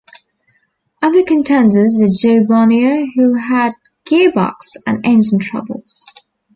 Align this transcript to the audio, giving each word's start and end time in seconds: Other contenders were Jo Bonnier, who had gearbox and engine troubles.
Other 1.03 1.23
contenders 1.23 1.95
were 1.95 2.07
Jo 2.07 2.43
Bonnier, 2.47 3.05
who 3.15 3.35
had 3.35 3.73
gearbox 4.03 4.71
and 4.87 5.05
engine 5.05 5.37
troubles. 5.37 6.03